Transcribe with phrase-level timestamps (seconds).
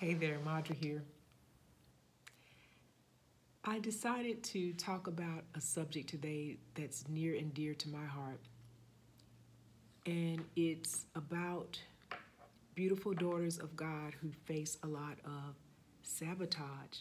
[0.00, 1.02] Hey there, Madra here.
[3.66, 8.40] I decided to talk about a subject today that's near and dear to my heart.
[10.06, 11.78] And it's about
[12.74, 15.54] beautiful daughters of God who face a lot of
[16.02, 17.00] sabotage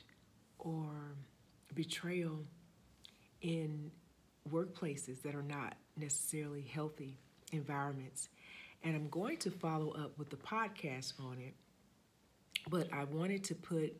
[0.57, 0.91] or
[1.75, 2.43] betrayal
[3.41, 3.89] in
[4.51, 7.17] workplaces that are not necessarily healthy
[7.53, 8.27] environments.
[8.83, 11.53] And I'm going to follow up with the podcast on it,
[12.69, 13.95] but I wanted to put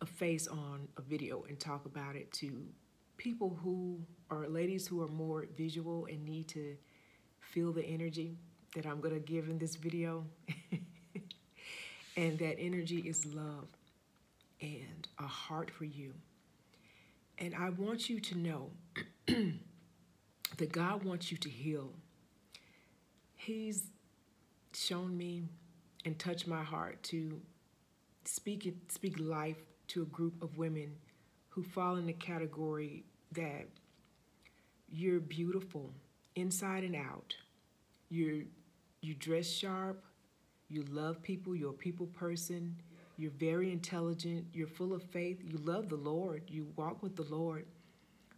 [0.00, 2.64] a face on a video and talk about it to
[3.16, 4.00] people who
[4.30, 6.76] are ladies who are more visual and need to
[7.40, 8.36] feel the energy
[8.74, 10.24] that I'm going to give in this video.
[12.16, 13.68] and that energy is love
[14.60, 16.14] and a heart for you.
[17.38, 18.70] And I want you to know
[19.26, 21.92] that God wants you to heal.
[23.34, 23.84] He's
[24.74, 25.44] shown me
[26.04, 27.40] and touched my heart to
[28.24, 30.92] speak speak life to a group of women
[31.48, 33.66] who fall in the category that
[34.90, 35.90] you're beautiful
[36.36, 37.34] inside and out.
[38.08, 38.44] You're
[39.00, 40.04] you dress sharp,
[40.68, 42.76] you love people, you're a people person,
[43.16, 47.24] you're very intelligent, you're full of faith, you love the Lord, you walk with the
[47.24, 47.66] Lord,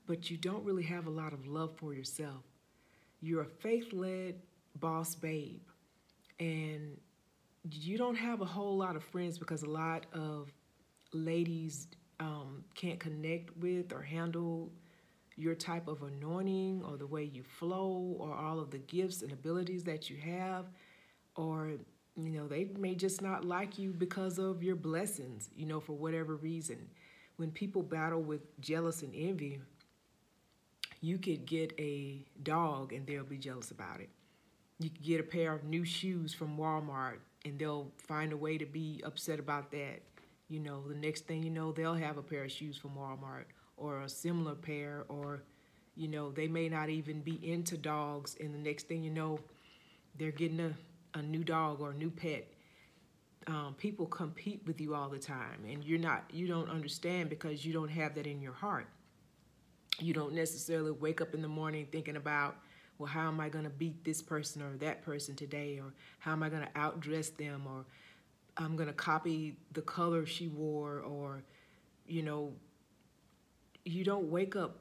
[0.07, 2.43] but you don't really have a lot of love for yourself.
[3.21, 4.37] You're a faith-led
[4.81, 5.61] boss babe
[6.41, 6.97] and
[7.71, 10.53] you don't have a whole lot of friends because a lot of
[11.13, 11.89] ladies
[12.21, 14.71] um, can't connect with or handle
[15.37, 19.33] your type of anointing or the way you flow or all of the gifts and
[19.33, 20.67] abilities that you have
[21.37, 21.73] or
[22.17, 25.95] you know they may just not like you because of your blessings you know for
[25.95, 26.89] whatever reason.
[27.37, 29.61] When people battle with jealous and envy
[31.01, 34.09] you could get a dog and they'll be jealous about it.
[34.79, 38.59] You could get a pair of new shoes from walmart and they'll find a way
[38.59, 40.01] to be upset about that
[40.49, 43.45] you know, the next thing you know, they'll have a pair of shoes from Walmart
[43.77, 45.43] or a similar pair, or,
[45.97, 48.37] you know, they may not even be into dogs.
[48.39, 49.41] And the next thing you know,
[50.17, 50.75] they're getting a,
[51.19, 52.47] a new dog or a new pet.
[53.47, 57.65] Um, people compete with you all the time, and you're not, you don't understand because
[57.65, 58.87] you don't have that in your heart.
[59.99, 62.57] You don't necessarily wake up in the morning thinking about,
[62.99, 66.33] well, how am I going to beat this person or that person today, or how
[66.33, 67.85] am I going to outdress them, or
[68.57, 71.43] I'm going to copy the color she wore or,
[72.07, 72.53] you know,
[73.85, 74.79] you don't wake up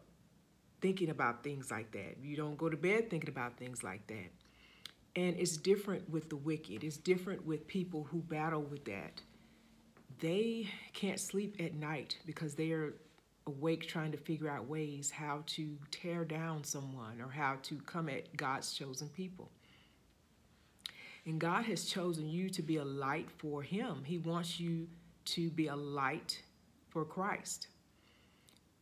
[0.82, 2.18] thinking about things like that.
[2.22, 4.32] You don't go to bed thinking about things like that.
[5.16, 6.84] And it's different with the wicked.
[6.84, 9.22] It's different with people who battle with that.
[10.20, 12.94] They can't sleep at night because they are
[13.48, 18.10] awake trying to figure out ways how to tear down someone or how to come
[18.10, 19.52] at God's chosen people.
[21.26, 24.04] And God has chosen you to be a light for Him.
[24.06, 24.88] He wants you
[25.26, 26.42] to be a light
[26.90, 27.68] for Christ.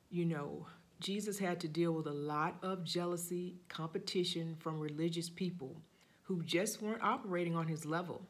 [0.09, 0.65] You know,
[0.99, 5.75] Jesus had to deal with a lot of jealousy, competition from religious people
[6.23, 8.21] who just weren't operating on his level.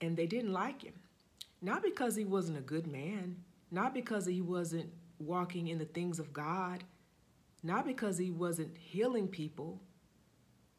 [0.00, 0.94] And they didn't like him.
[1.62, 3.36] Not because he wasn't a good man,
[3.70, 6.84] not because he wasn't walking in the things of God,
[7.62, 9.80] not because he wasn't healing people,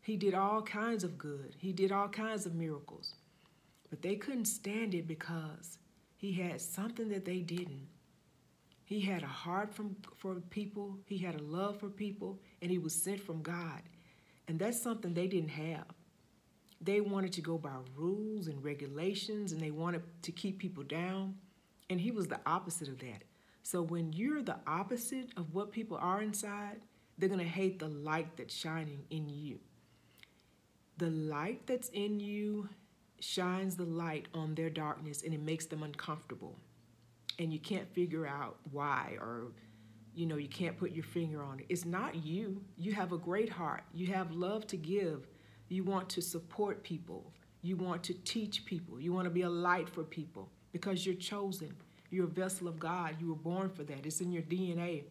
[0.02, 1.56] he did all kinds of good.
[1.58, 3.16] He did all kinds of miracles.
[3.90, 5.80] But they couldn't stand it because
[6.16, 7.88] he had something that they didn't.
[8.86, 12.78] He had a heart from, for people, he had a love for people, and he
[12.78, 13.82] was sent from God.
[14.48, 15.86] And that's something they didn't have.
[16.80, 21.36] They wanted to go by rules and regulations, and they wanted to keep people down.
[21.90, 23.24] And he was the opposite of that.
[23.68, 26.78] So when you're the opposite of what people are inside,
[27.18, 29.60] they're going to hate the light that's shining in you
[30.98, 32.70] the light that's in you
[33.20, 36.58] shines the light on their darkness and it makes them uncomfortable.
[37.40, 39.52] And you can't figure out why or
[40.16, 41.68] you know, you can't put your finger on it.
[41.70, 42.64] It's not you.
[42.76, 43.84] You have a great heart.
[43.94, 45.28] You have love to give.
[45.68, 47.32] You want to support people.
[47.62, 49.00] You want to teach people.
[49.00, 51.76] You want to be a light for people because you're chosen.
[52.10, 53.16] You're a vessel of God.
[53.20, 54.06] You were born for that.
[54.06, 55.04] It's in your DNA.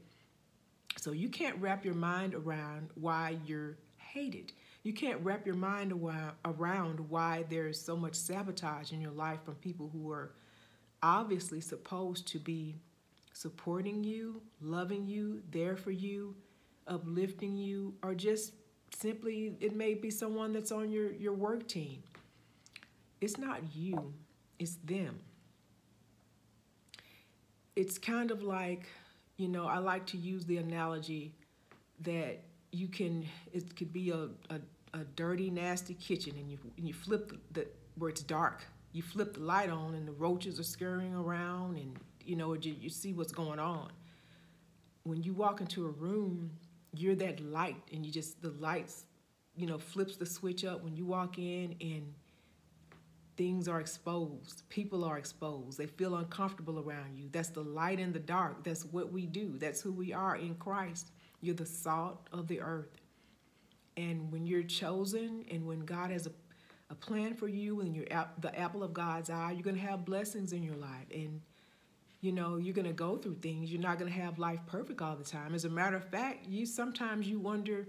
[0.99, 4.53] So you can't wrap your mind around why you're hated.
[4.83, 5.93] You can't wrap your mind
[6.45, 10.33] around why there's so much sabotage in your life from people who are
[11.03, 12.77] obviously supposed to be
[13.33, 16.35] supporting you, loving you, there for you,
[16.87, 18.55] uplifting you, or just
[18.97, 22.03] simply it may be someone that's on your, your work team.
[23.21, 24.15] It's not you,
[24.59, 25.21] it's them.
[27.77, 28.89] It's kind of like,
[29.37, 31.35] you know, I like to use the analogy
[32.01, 32.43] that
[32.73, 34.61] you can, it could be a, a
[34.95, 39.03] a dirty, nasty kitchen and you, and you flip the, the, where it's dark You
[39.03, 42.89] flip the light on and the roaches are scurrying around and you know you, you
[42.89, 43.91] see what's going on.
[45.05, 46.51] When you walk into a room,
[46.95, 49.05] you're that light and you just the lights,
[49.57, 52.15] you know, flips the switch up when you walk in and
[53.37, 54.63] things are exposed.
[54.69, 55.79] People are exposed.
[55.79, 57.29] They feel uncomfortable around you.
[57.31, 58.65] That's the light in the dark.
[58.65, 59.59] That's what we do.
[59.59, 61.11] That's who we are in Christ.
[61.41, 63.01] You're the salt of the earth.
[63.97, 66.33] And when you're chosen and when God has a,
[66.91, 68.07] a plan for you and you're
[68.41, 71.07] the apple of God's eye, you're going to have blessings in your life.
[71.13, 71.41] And,
[72.21, 73.71] you know, you're going to go through things.
[73.71, 75.55] You're not going to have life perfect all the time.
[75.55, 77.89] As a matter of fact, you sometimes you wonder,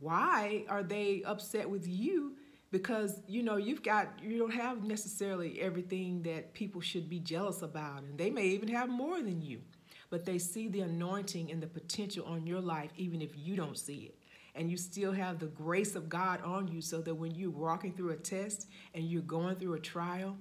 [0.00, 2.36] why are they upset with you
[2.78, 7.62] because you know you've got you don't have necessarily everything that people should be jealous
[7.62, 9.60] about and they may even have more than you.
[10.08, 13.76] But they see the anointing and the potential on your life even if you don't
[13.76, 14.18] see it.
[14.54, 17.92] And you still have the grace of God on you so that when you're walking
[17.92, 20.36] through a test and you're going through a trial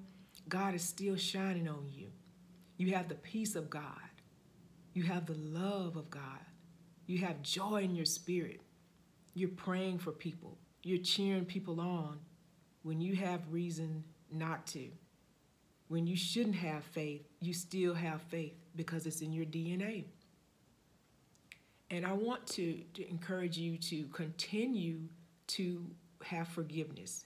[0.47, 2.07] God is still shining on you.
[2.77, 3.83] You have the peace of God.
[4.93, 6.21] You have the love of God.
[7.07, 8.61] You have joy in your spirit.
[9.33, 12.19] You're praying for people you're cheering people on
[12.83, 14.87] when you have reason not to.
[15.87, 20.05] When you shouldn't have faith, you still have faith because it's in your DNA.
[21.89, 24.99] And I want to, to encourage you to continue
[25.47, 25.83] to
[26.23, 27.25] have forgiveness.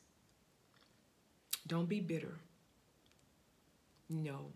[1.68, 2.36] Don't be bitter.
[4.10, 4.54] No.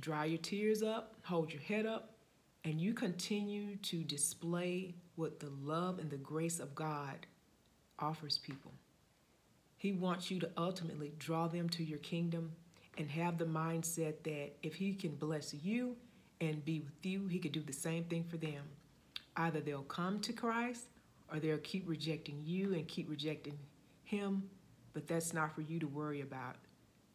[0.00, 2.16] Dry your tears up, hold your head up,
[2.64, 7.26] and you continue to display what the love and the grace of God
[8.02, 8.72] offers people.
[9.78, 12.52] He wants you to ultimately draw them to your kingdom
[12.98, 15.96] and have the mindset that if He can bless you
[16.40, 18.64] and be with you, He could do the same thing for them.
[19.36, 20.84] Either they'll come to Christ
[21.32, 23.58] or they'll keep rejecting you and keep rejecting
[24.04, 24.42] Him,
[24.92, 26.56] but that's not for you to worry about.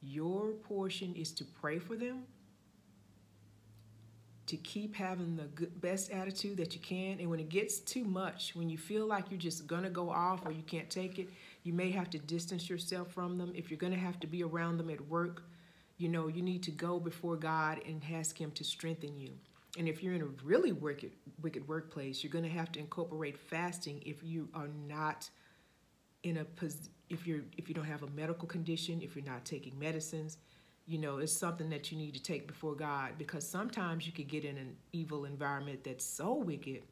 [0.02, 2.24] Your portion is to pray for them
[4.48, 7.20] to keep having the good, best attitude that you can.
[7.20, 10.46] And when it gets too much, when you feel like you're just gonna go off
[10.46, 11.30] or you can't take it,
[11.64, 13.52] you may have to distance yourself from them.
[13.56, 15.44] If you're gonna have to be around them at work,
[15.98, 19.32] you know, you need to go before God and ask Him to strengthen you.
[19.78, 21.12] And if you're in a really wicked,
[21.42, 25.30] wicked workplace, you're gonna have to incorporate fasting if you are not
[26.24, 26.46] in a
[27.10, 30.38] if you're if you don't have a medical condition, if you're not taking medicines
[30.88, 34.30] you know, it's something that you need to take before God because sometimes you could
[34.30, 36.84] get in an evil environment that's so wicked.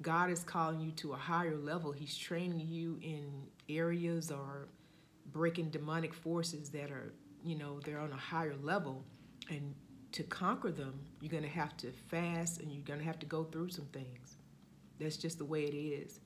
[0.00, 1.90] God is calling you to a higher level.
[1.90, 3.28] He's training you in
[3.68, 4.68] areas or
[5.32, 7.12] breaking demonic forces that are,
[7.44, 9.04] you know, they're on a higher level.
[9.50, 9.74] And
[10.12, 13.26] to conquer them, you're going to have to fast and you're going to have to
[13.26, 14.36] go through some things.
[15.00, 16.20] That's just the way it is.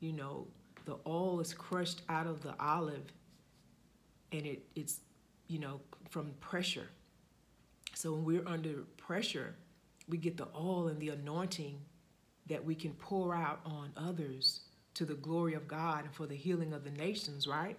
[0.00, 0.46] You know,
[0.84, 3.10] the oil is crushed out of the olive
[4.32, 5.00] and it, it's
[5.48, 6.88] you know, from pressure.
[7.94, 9.54] So when we're under pressure,
[10.08, 11.78] we get the oil and the anointing
[12.48, 14.60] that we can pour out on others
[14.94, 17.76] to the glory of God and for the healing of the nations, right?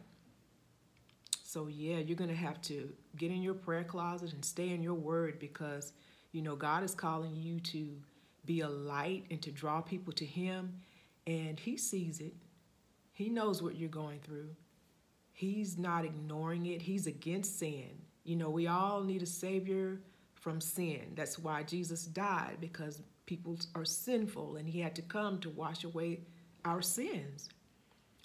[1.44, 4.84] So yeah, you're going to have to get in your prayer closet and stay in
[4.84, 5.94] your word because
[6.32, 7.98] you know God is calling you to
[8.46, 10.74] be a light and to draw people to him
[11.26, 12.34] and he sees it.
[13.14, 14.50] He knows what you're going through.
[15.34, 16.82] He's not ignoring it.
[16.82, 17.90] He's against sin.
[18.24, 20.02] You know, we all need a savior
[20.34, 21.14] from sin.
[21.16, 25.84] That's why Jesus died because people are sinful and he had to come to wash
[25.84, 26.22] away
[26.66, 27.50] our sins.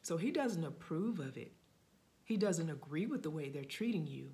[0.03, 1.53] So he doesn't approve of it.
[2.25, 4.31] He doesn't agree with the way they're treating you.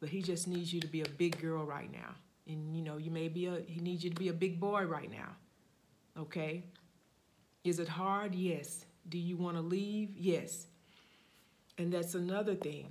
[0.00, 2.14] But he just needs you to be a big girl right now.
[2.46, 4.84] And you know, you may be a he needs you to be a big boy
[4.84, 5.36] right now.
[6.18, 6.64] Okay?
[7.64, 8.34] Is it hard?
[8.34, 8.86] Yes.
[9.08, 10.16] Do you want to leave?
[10.16, 10.66] Yes.
[11.78, 12.88] And that's another thing.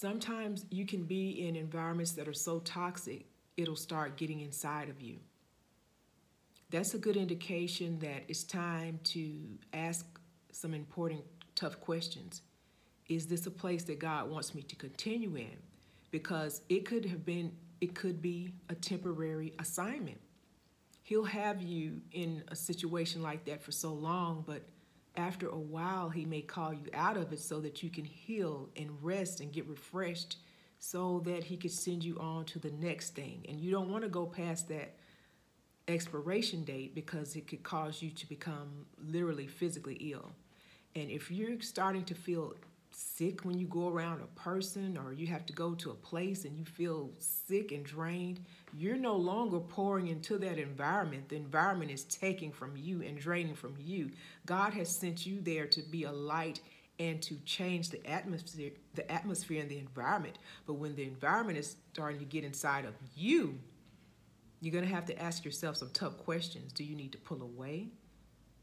[0.00, 3.26] Sometimes you can be in environments that are so toxic,
[3.56, 5.16] it'll start getting inside of you.
[6.70, 9.34] That's a good indication that it's time to
[9.72, 10.06] ask
[10.52, 11.24] some important,
[11.56, 12.42] tough questions.
[13.08, 15.58] Is this a place that God wants me to continue in?
[16.12, 17.50] Because it could have been,
[17.80, 20.20] it could be a temporary assignment.
[21.02, 24.62] He'll have you in a situation like that for so long, but
[25.18, 28.70] after a while, He may call you out of it so that you can heal
[28.76, 30.36] and rest and get refreshed
[30.78, 33.44] so that He could send you on to the next thing.
[33.48, 34.94] And you don't want to go past that
[35.88, 40.32] expiration date because it could cause you to become literally physically ill.
[40.94, 42.54] And if you're starting to feel
[42.90, 46.44] sick when you go around a person or you have to go to a place
[46.44, 48.40] and you feel sick and drained,
[48.74, 51.28] you're no longer pouring into that environment.
[51.28, 54.10] The environment is taking from you and draining from you.
[54.46, 56.60] God has sent you there to be a light
[56.98, 60.38] and to change the atmosphere the atmosphere and the environment.
[60.66, 63.58] But when the environment is starting to get inside of you,
[64.60, 66.72] you're going to have to ask yourself some tough questions.
[66.72, 67.88] Do you need to pull away?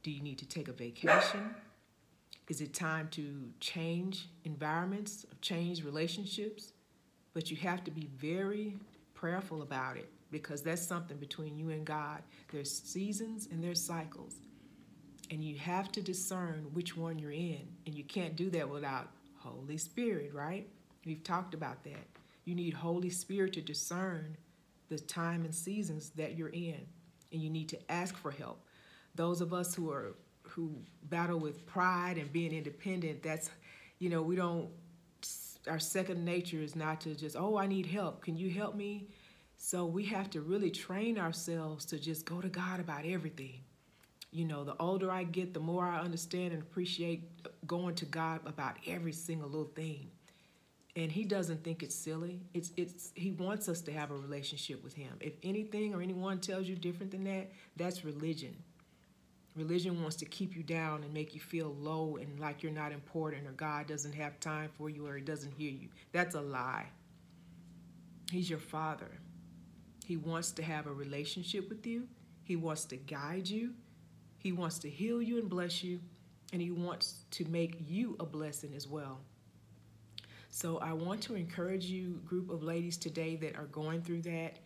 [0.03, 1.55] Do you need to take a vacation?
[2.47, 6.73] Is it time to change environments, change relationships?
[7.33, 8.77] But you have to be very
[9.13, 12.21] prayerful about it because that's something between you and God.
[12.51, 14.35] There's seasons and there's cycles.
[15.31, 17.67] And you have to discern which one you're in.
[17.85, 20.67] And you can't do that without Holy Spirit, right?
[21.05, 22.07] We've talked about that.
[22.45, 24.37] You need Holy Spirit to discern
[24.89, 26.85] the time and seasons that you're in.
[27.31, 28.63] And you need to ask for help.
[29.15, 30.15] Those of us who are
[30.55, 30.71] who
[31.03, 33.49] battle with pride and being independent, that's
[33.99, 34.69] you know, we don't
[35.67, 38.23] our second nature is not to just, oh, I need help.
[38.23, 39.07] Can you help me?
[39.57, 43.61] So we have to really train ourselves to just go to God about everything
[44.35, 47.23] you know, the older I get, the more I understand and appreciate
[47.65, 50.11] going to God about every single little thing.
[50.97, 52.41] And he doesn't think it's silly.
[52.53, 55.13] It's it's he wants us to have a relationship with him.
[55.21, 58.55] If anything or anyone tells you different than that, that's religion.
[59.55, 62.91] Religion wants to keep you down and make you feel low and like you're not
[62.91, 65.87] important or God doesn't have time for you or he doesn't hear you.
[66.11, 66.87] That's a lie.
[68.31, 69.11] He's your father.
[70.05, 72.07] He wants to have a relationship with you.
[72.43, 73.73] He wants to guide you.
[74.37, 75.99] He wants to heal you and bless you,
[76.53, 79.19] and He wants to make you a blessing as well.
[80.51, 84.59] So I want to encourage you, group of ladies today that are going through that,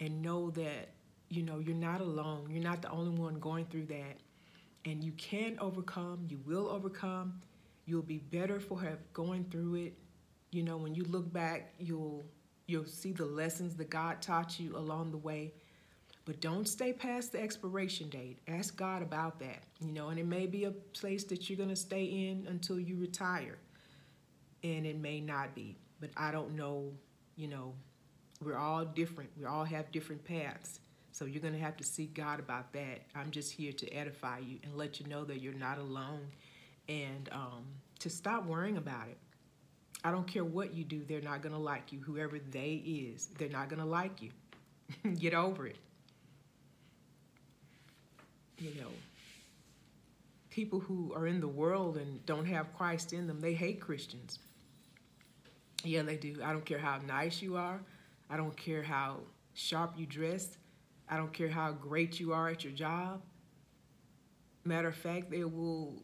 [0.00, 0.88] and know that
[1.28, 2.46] you know you're not alone.
[2.48, 4.16] You're not the only one going through that,
[4.86, 6.26] and you can overcome.
[6.28, 7.40] You will overcome.
[7.84, 9.94] You'll be better for have going through it.
[10.50, 12.24] You know, when you look back, you'll
[12.66, 15.52] you'll see the lessons that God taught you along the way
[16.26, 18.40] but don't stay past the expiration date.
[18.48, 19.62] Ask God about that.
[19.80, 22.80] You know, and it may be a place that you're going to stay in until
[22.80, 23.58] you retire.
[24.64, 25.76] And it may not be.
[26.00, 26.92] But I don't know,
[27.36, 27.74] you know,
[28.44, 29.30] we're all different.
[29.38, 30.80] We all have different paths.
[31.16, 33.02] So you're going to have to seek God about that.
[33.14, 36.26] I'm just here to edify you and let you know that you're not alone
[36.88, 37.64] and um,
[38.00, 39.16] to stop worrying about it.
[40.04, 42.00] I don't care what you do, they're not going to like you.
[42.00, 44.30] Whoever they is, they're not going to like you.
[45.18, 45.78] Get over it
[48.58, 48.90] you know,
[50.50, 54.38] people who are in the world and don't have Christ in them, they hate Christians.
[55.84, 56.36] Yeah, they do.
[56.42, 57.80] I don't care how nice you are.
[58.30, 59.18] I don't care how
[59.54, 60.56] sharp you dress.
[61.08, 63.22] I don't care how great you are at your job.
[64.64, 66.02] Matter of fact, they will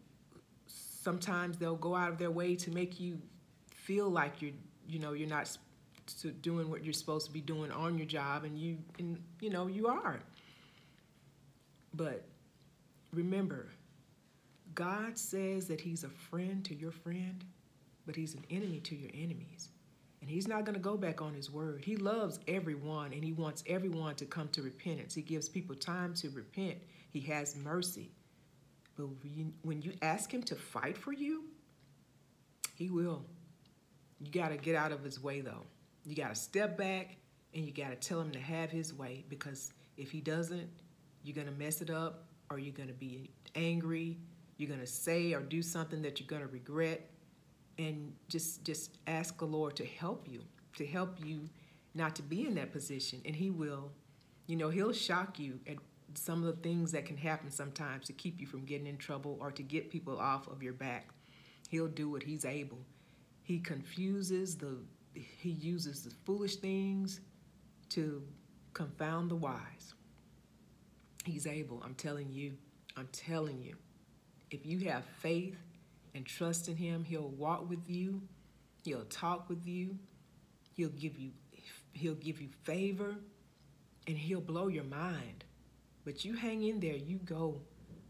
[0.67, 3.21] sometimes they'll go out of their way to make you
[3.75, 4.53] feel like you're
[4.87, 5.57] you know you're not
[6.41, 9.67] doing what you're supposed to be doing on your job and you and you know
[9.67, 10.21] you are
[11.95, 12.25] but
[13.13, 13.69] Remember,
[14.75, 17.45] God says that He's a friend to your friend,
[18.07, 19.69] but He's an enemy to your enemies.
[20.23, 21.83] And He's not going to go back on His word.
[21.85, 25.15] He loves everyone and He wants everyone to come to repentance.
[25.15, 26.79] He gives people time to repent,
[27.11, 28.13] He has mercy.
[28.97, 29.09] But
[29.63, 31.45] when you ask Him to fight for you,
[32.77, 33.25] He will.
[34.21, 35.67] You got to get out of His way, though.
[36.05, 37.17] You got to step back
[37.53, 40.71] and you got to tell Him to have His way because if He doesn't,
[41.25, 44.19] you're going to mess it up or you're going to be angry?
[44.57, 47.11] You're going to say or do something that you're going to regret.
[47.83, 50.43] And just just ask the Lord to help you,
[50.77, 51.49] to help you
[51.95, 53.21] not to be in that position.
[53.25, 53.91] And He will,
[54.47, 55.77] you know, He'll shock you at
[56.15, 59.39] some of the things that can happen sometimes to keep you from getting in trouble
[59.41, 61.09] or to get people off of your back.
[61.69, 62.79] He'll do what He's able.
[63.43, 64.79] He confuses the,
[65.15, 67.21] He uses the foolish things
[67.91, 68.23] to
[68.75, 69.95] confound the wise.
[71.25, 71.83] He's able.
[71.85, 72.57] I'm telling you.
[72.97, 73.77] I'm telling you.
[74.51, 75.57] If you have faith
[76.15, 78.23] and trust in him, he'll walk with you.
[78.85, 79.99] He'll talk with you.
[80.75, 81.33] He'll give you
[81.93, 83.15] he'll give you favor
[84.07, 85.45] and he'll blow your mind.
[86.05, 87.61] But you hang in there, you go.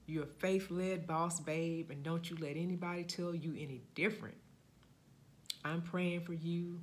[0.06, 4.36] You're a faith-led boss babe and don't you let anybody tell you any different.
[5.64, 6.80] I'm praying for you.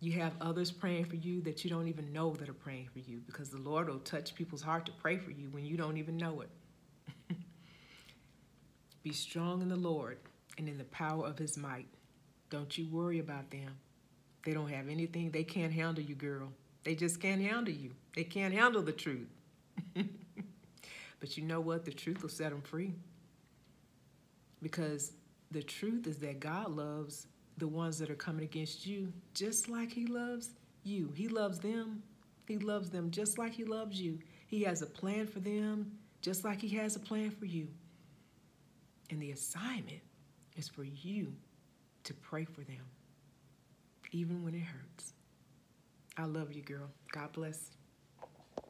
[0.00, 2.98] You have others praying for you that you don't even know that are praying for
[2.98, 5.96] you because the Lord will touch people's heart to pray for you when you don't
[5.96, 6.50] even know it.
[9.04, 10.16] Be strong in the Lord
[10.56, 11.88] and in the power of his might.
[12.48, 13.76] Don't you worry about them.
[14.46, 15.30] They don't have anything.
[15.30, 16.52] They can't handle you, girl.
[16.84, 17.90] They just can't handle you.
[18.16, 19.28] They can't handle the truth.
[19.94, 21.84] but you know what?
[21.84, 22.94] The truth will set them free.
[24.62, 25.12] Because
[25.50, 27.26] the truth is that God loves
[27.58, 30.48] the ones that are coming against you just like he loves
[30.82, 31.12] you.
[31.14, 32.02] He loves them.
[32.48, 34.18] He loves them just like he loves you.
[34.46, 35.92] He has a plan for them
[36.22, 37.68] just like he has a plan for you.
[39.10, 40.00] And the assignment
[40.56, 41.32] is for you
[42.04, 42.84] to pray for them,
[44.12, 45.12] even when it hurts.
[46.16, 46.90] I love you, girl.
[47.12, 47.70] God bless.